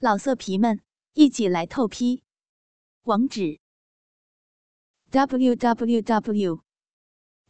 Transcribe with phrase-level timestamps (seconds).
[0.00, 0.80] 老色皮们，
[1.14, 2.22] 一起来透批！
[3.02, 3.58] 网址
[5.10, 6.62] ：w w w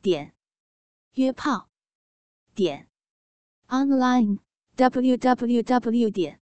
[0.00, 0.34] 点
[1.12, 1.69] 约炮
[2.54, 2.88] 点
[3.66, 4.38] online
[4.76, 6.40] w w w 点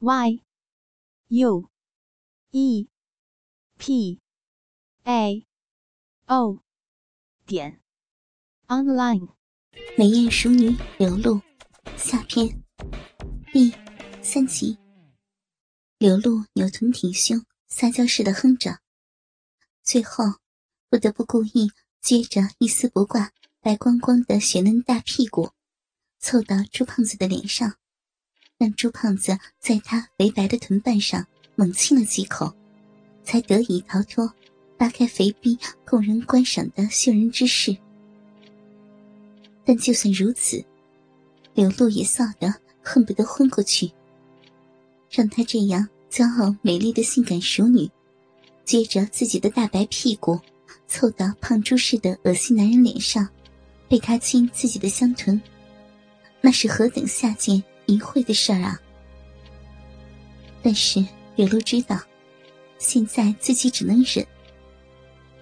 [0.00, 0.42] y
[1.28, 1.70] u
[2.50, 2.88] e
[3.78, 4.20] p
[5.04, 5.46] a
[6.26, 6.58] o
[7.46, 7.80] 点
[8.66, 9.28] online。
[9.96, 11.40] 美艳熟女流露
[11.96, 12.60] 下篇
[13.52, 13.72] 第
[14.20, 14.81] 三集。
[16.02, 18.80] 刘露扭臀挺胸，撒娇似的哼着，
[19.84, 20.24] 最后
[20.90, 21.70] 不得不故意
[22.02, 25.50] 撅着一丝不挂、白光光的雪嫩大屁股，
[26.18, 27.76] 凑到朱胖子的脸上，
[28.58, 31.24] 让朱胖子在他肥白的臀瓣上
[31.54, 32.52] 猛亲了几口，
[33.22, 34.28] 才得以逃脱
[34.76, 37.76] 扒开肥逼供人观赏的秀人之势。
[39.64, 40.64] 但就算如此，
[41.54, 43.92] 刘露也臊得恨不得昏过去。
[45.12, 47.88] 让她这样骄傲美丽的性感熟女，
[48.66, 50.40] 撅着自己的大白屁股，
[50.88, 53.28] 凑到胖猪似的恶心男人脸上，
[53.88, 55.40] 被他亲自己的香臀，
[56.40, 58.80] 那是何等下贱淫秽的事儿啊！
[60.62, 61.04] 但是
[61.36, 62.00] 柳露知道，
[62.78, 64.26] 现在自己只能忍，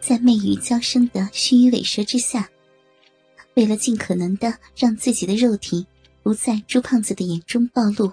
[0.01, 2.49] 在媚语娇声的虚与委蛇之下，
[3.55, 5.87] 为了尽可能的让自己的肉体
[6.23, 8.13] 不在朱胖子的眼中暴露。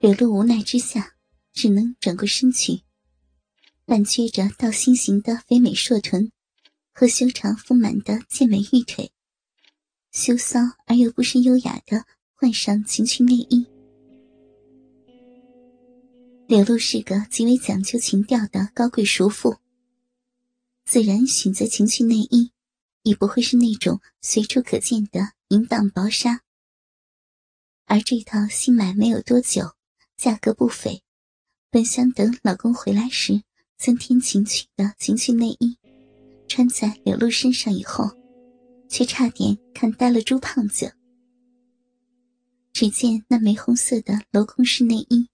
[0.00, 1.14] 柳露无奈之下，
[1.52, 2.84] 只能转过身去，
[3.84, 6.32] 半撅着倒心形的肥美硕臀
[6.94, 9.12] 和修长丰满的健美玉腿，
[10.10, 13.66] 羞骚而又不失优雅的换上情趣内衣。
[16.48, 19.58] 柳露是个极为讲究情调的高贵淑妇，
[20.86, 22.52] 自然选择情趣内衣，
[23.02, 26.40] 也不会是那种随处可见的淫荡薄纱。
[27.84, 29.74] 而这套新买没有多久。
[30.20, 31.02] 价格不菲，
[31.70, 33.42] 本想等老公回来时
[33.78, 35.78] 增添情趣的情趣内衣，
[36.46, 38.10] 穿在柳露身上以后，
[38.86, 40.94] 却差点看呆了猪胖子。
[42.74, 45.30] 只见那玫红色的镂空式内衣，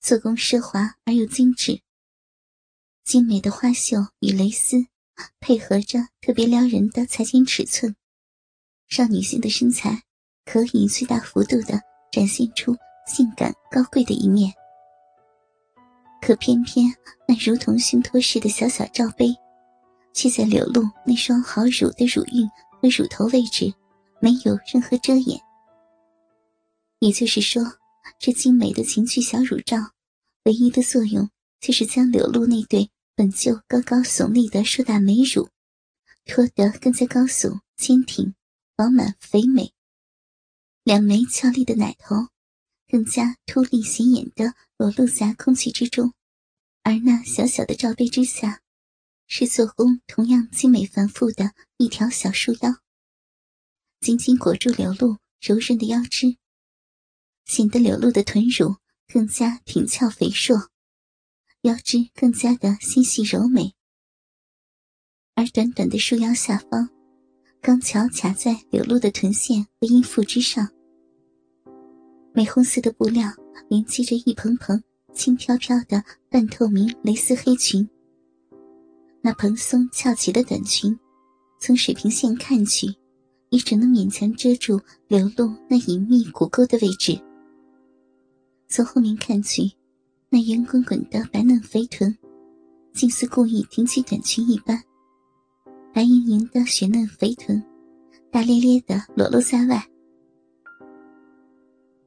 [0.00, 1.80] 做工奢华而又精致，
[3.02, 4.76] 精美的花绣与蕾丝
[5.40, 7.96] 配合着特别撩人的裁剪尺寸，
[8.86, 10.04] 让女性的身材
[10.44, 11.82] 可以最大幅度的
[12.12, 12.76] 展现出。
[13.06, 14.52] 性感高贵的一面，
[16.22, 16.86] 可偏偏
[17.28, 19.34] 那如同胸托似的小小罩杯，
[20.12, 22.48] 却在柳露那双好乳的乳晕
[22.80, 23.72] 和乳头位置
[24.20, 25.38] 没有任何遮掩。
[27.00, 27.62] 也就是说，
[28.18, 29.76] 这精美的情趣小乳罩，
[30.44, 31.28] 唯一的作用
[31.60, 35.48] 就是将柳露那对本就高高耸立的硕大美乳，
[36.24, 38.34] 托得更加高耸、坚挺、
[38.74, 39.72] 饱满、肥美。
[40.84, 42.16] 两枚俏丽的奶头。
[42.94, 46.14] 更加凸立显眼的裸露在空气之中，
[46.84, 48.60] 而那小小的罩杯之下，
[49.26, 52.76] 是做工同样精美繁复的一条小束腰，
[53.98, 56.36] 紧紧裹住柳露柔韧的腰肢，
[57.46, 58.76] 显得柳露的臀乳
[59.12, 60.70] 更加挺翘肥硕，
[61.62, 63.74] 腰肢更加的纤细柔美。
[65.34, 66.88] 而短短的束腰下方，
[67.60, 70.70] 刚巧卡在柳露的臀线和阴腹之上。
[72.36, 73.30] 玫红色的布料
[73.68, 77.88] 连接着一蓬蓬轻飘飘的半透明蕾丝黑裙。
[79.22, 80.98] 那蓬松翘起的短裙，
[81.60, 82.88] 从水平线看去，
[83.50, 87.16] 也只能勉强遮住流露那隐秘骨沟的位置。
[88.66, 89.70] 从后面看去，
[90.28, 92.12] 那圆滚滚的白嫩肥臀，
[92.92, 94.82] 竟似故意挺起短裙一般，
[95.92, 97.62] 白莹莹的雪嫩肥臀，
[98.32, 99.88] 大咧咧的裸露在外。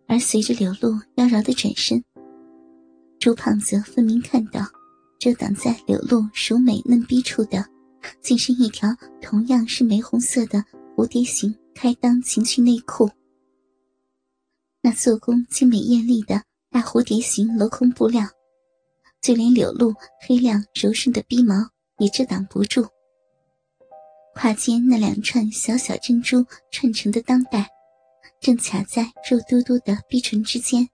[0.08, 2.02] 而随着柳露妖娆的转身，
[3.20, 4.62] 朱胖子分明看到，
[5.20, 7.66] 遮挡在柳露熟美嫩逼处的，
[8.22, 8.90] 竟是一条
[9.22, 10.64] 同样是玫红色的
[10.96, 13.10] 蝴蝶形开裆情趣内裤。
[14.82, 16.42] 那做工精美艳丽的
[16.72, 18.26] 大蝴蝶形镂空布料，
[19.22, 19.94] 就连柳露
[20.26, 21.56] 黑亮柔顺的逼毛
[21.98, 22.88] 也遮挡不住。
[24.34, 27.68] 胯间那两串小小珍珠串成的裆带。
[28.40, 30.88] 正卡在肉嘟嘟的逼唇之间，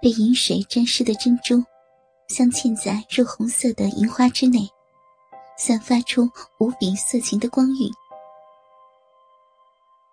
[0.00, 1.62] 被银水沾湿的珍珠，
[2.28, 4.68] 镶嵌在肉红色的银花之内，
[5.58, 7.90] 散发出无比色情的光晕。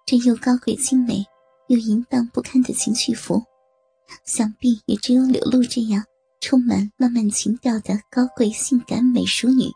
[0.05, 1.25] 这又高贵精美，
[1.67, 3.43] 又淫荡不堪的情趣服，
[4.25, 6.03] 想必也只有柳露这样
[6.41, 9.69] 充满浪漫情调的高贵性感美淑女，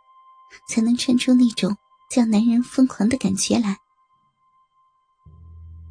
[0.70, 1.76] 才能穿出那种
[2.10, 3.78] 叫男人疯狂的感觉来。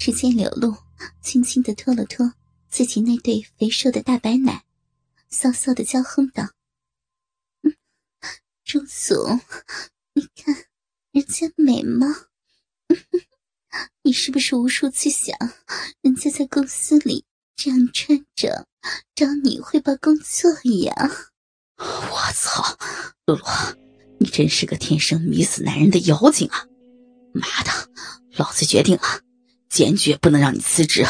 [0.06, 0.72] 只见柳露
[1.20, 2.32] 轻轻的拖了拖
[2.68, 4.64] 自己那对肥硕的大白奶，
[5.28, 6.50] 骚骚的娇哼道
[8.64, 9.40] ：“朱总，
[10.12, 10.54] 你看
[11.10, 12.06] 人家美吗？
[14.04, 15.36] 你是不是无数次想，
[16.02, 17.24] 人家在公司里
[17.56, 18.68] 这样穿着，
[19.16, 20.52] 找你汇报工作
[20.84, 20.94] 呀？”
[21.82, 22.78] 我操，
[23.24, 23.44] 露露，
[24.20, 26.64] 你真是个天生迷死男人的妖精啊！
[27.32, 27.90] 妈的，
[28.36, 29.02] 老子决定了，
[29.76, 31.04] 坚决不能让你辞职。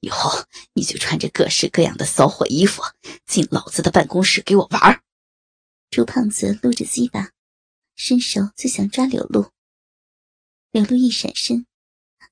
[0.00, 0.42] 以后
[0.72, 2.82] 你就穿着各式各样的骚货衣服
[3.24, 5.00] 进老子的办公室给我玩儿。
[5.90, 7.30] 朱胖子撸着鸡巴，
[7.94, 9.46] 伸手就想抓柳露。
[10.72, 11.66] 柳露一闪身，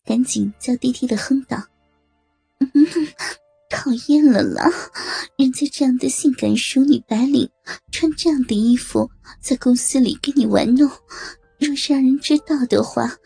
[0.05, 1.69] 赶紧娇滴滴的哼道
[3.71, 4.69] ：“讨厌了啦！
[5.39, 7.49] 人家这样的性感淑女白领，
[7.93, 9.09] 穿这样的衣服
[9.41, 10.91] 在公司里跟你玩弄，
[11.61, 13.17] 若是让人知道的话，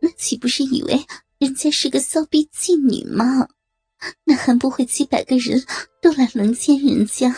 [0.00, 1.06] 那岂不是以为
[1.44, 3.46] 人家是个骚逼妓女吗？”
[4.24, 5.62] 那还不会几百个人
[6.00, 7.28] 都来轮奸人家？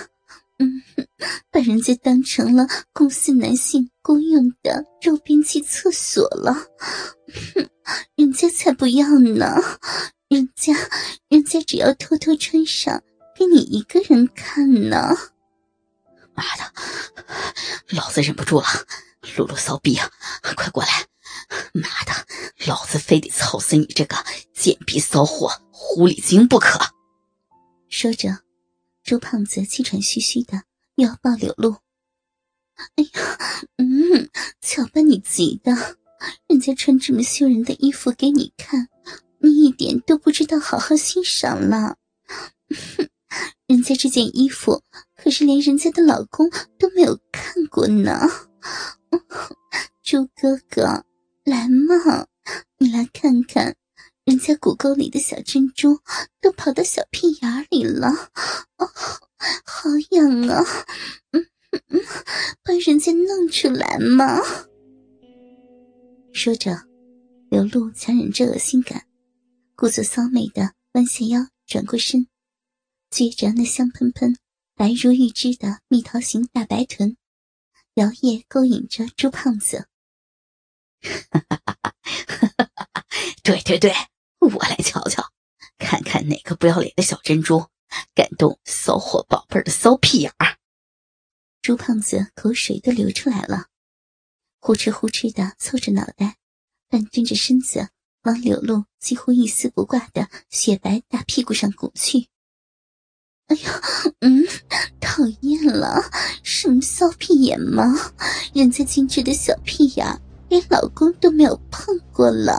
[0.59, 1.07] 嗯哼，
[1.51, 6.55] 把人家当成了公司男性公用的肉便器厕所了？
[6.55, 7.69] 哼，
[8.15, 9.57] 人家才不要呢！
[10.29, 10.73] 人家，
[11.29, 13.03] 人家只要偷偷穿上
[13.37, 15.17] 给你一个人看呢！
[16.33, 16.73] 妈的，
[17.91, 18.67] 老子忍不住了！
[19.37, 20.09] 露露骚逼啊，
[20.57, 21.07] 快过来！
[21.73, 22.13] 妈的，
[22.67, 24.17] 老子非得操死你这个
[24.55, 26.79] 贱逼骚货狐狸精不可！
[27.89, 28.39] 说着，
[29.03, 30.63] 朱胖子气喘吁吁的
[30.97, 31.77] 要抱柳露。
[32.97, 33.39] 哎呀，
[33.79, 34.29] 嗯，
[34.61, 35.73] 瞧把你急的，
[36.47, 38.89] 人家穿这么羞人的衣服给你看，
[39.39, 41.97] 你一点都不知道好好欣赏了。
[42.69, 43.09] 哼，
[43.67, 44.83] 人家这件衣服
[45.17, 48.21] 可是连人家的老公都没有看过呢。
[50.03, 51.05] 朱哥哥。
[51.47, 52.27] 来嘛，
[52.79, 53.77] 你来看看，
[54.25, 56.01] 人家骨沟里的小珍珠
[56.41, 58.09] 都跑到小屁眼里了，
[58.79, 58.91] 哦，
[59.65, 60.65] 好痒啊！
[61.31, 61.47] 嗯
[61.91, 62.03] 嗯，
[62.65, 64.41] 把人家弄出来嘛。
[66.33, 66.77] 说着，
[67.49, 69.07] 刘露强忍着恶心感，
[69.77, 72.27] 故作骚媚的弯下腰，转过身，
[73.09, 74.37] 撅着那香喷喷、
[74.75, 77.17] 白如玉脂的蜜桃形大白臀，
[77.95, 79.87] 摇曳勾引着朱胖子。
[81.03, 81.95] 哈哈哈哈
[82.27, 82.73] 哈！
[82.93, 83.05] 哈
[83.43, 83.95] 对对对，
[84.41, 85.23] 我来瞧瞧，
[85.79, 87.67] 看看哪个不要脸的小珍珠
[88.15, 90.57] 敢动骚货宝贝儿的骚屁眼儿。
[91.63, 93.67] 朱胖子口水都流出来了，
[94.61, 96.37] 呼哧呼哧的凑着脑袋，
[96.89, 97.89] 半蹲着身子
[98.23, 102.29] 往柳露几乎一丝不挂的雪白大屁股上拱去。
[103.47, 103.81] 哎呀，
[104.21, 104.45] 嗯，
[105.01, 106.11] 讨厌了，
[106.43, 107.85] 什么骚屁眼吗？
[108.53, 110.21] 人家精致的小屁眼。
[110.49, 112.55] 连老公都没有碰过了，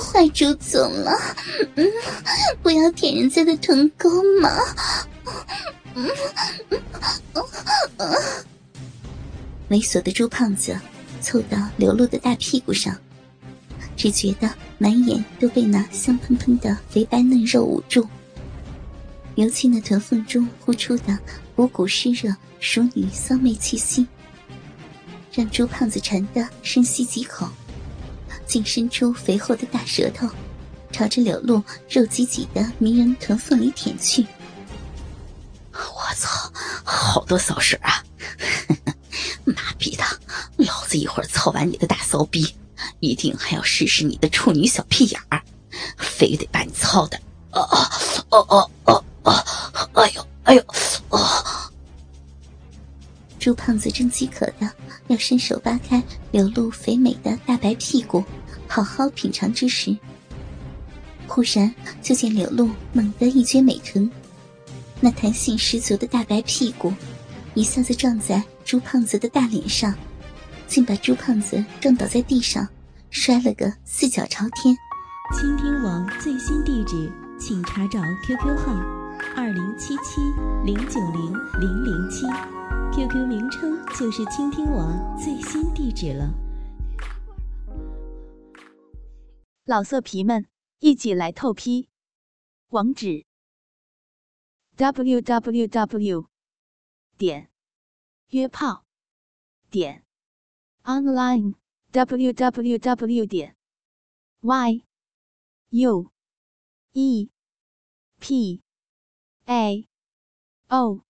[0.00, 1.12] 坏朱总了，
[2.62, 4.08] 不要舔人家的臀沟
[4.40, 4.50] 嘛，
[9.70, 10.78] 猥琐的朱胖子
[11.20, 12.96] 凑到刘露的大屁股上，
[13.96, 14.48] 只觉得
[14.78, 18.06] 满眼都被那香喷喷的肥白嫩肉捂住，
[19.34, 21.18] 尤其那臀缝中呼出的
[21.56, 24.06] 五股湿热熟女骚媚气息。
[25.38, 27.48] 让朱胖子馋得深吸几口，
[28.44, 30.28] 竟伸出肥厚的大舌头，
[30.90, 34.26] 朝着柳露肉挤挤的迷人臀缝里舔去。
[35.72, 38.02] 我操，好多骚水啊！
[39.46, 40.02] 妈逼的，
[40.56, 42.56] 老子一会儿操完你的大骚逼，
[42.98, 45.40] 一定还要试试你的处女小屁眼儿，
[45.98, 47.16] 非得把你操的！
[47.52, 47.88] 哦哦
[48.30, 49.88] 哦哦哦哦！
[50.02, 50.64] 哎呦哎呦
[51.10, 51.57] 啊！
[53.48, 54.70] 朱胖子正饥渴的。
[55.06, 56.02] 要伸手扒开
[56.32, 58.22] 柳露肥美的大白屁股，
[58.66, 59.96] 好好品尝之时，
[61.26, 64.10] 忽然就见柳露猛地一撅美臀，
[65.00, 66.92] 那弹性十足的大白屁股
[67.54, 69.94] 一下子撞在朱胖子的大脸上，
[70.66, 72.68] 竟把朱胖子撞倒在地上，
[73.08, 74.76] 摔了个四脚朝天。
[75.34, 78.74] 倾听网最新地址，请查找 QQ 号：
[79.34, 80.20] 二零七七
[80.66, 82.26] 零九零零零七。
[82.92, 86.34] QQ 名称就是倾听网最新地址了。
[89.64, 90.46] 老色皮们，
[90.78, 91.88] 一起来透批！
[92.68, 93.24] 网址
[94.76, 96.26] ：w w w
[97.16, 97.50] 点
[98.28, 98.84] 约炮
[99.70, 100.04] 点
[100.84, 101.54] online
[101.92, 103.56] w w w 点
[104.40, 104.82] y
[105.70, 106.10] u
[106.92, 107.30] e
[108.18, 108.62] p
[109.46, 109.88] a
[110.68, 111.00] o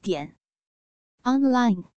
[0.00, 0.41] 点。
[1.24, 1.91] Online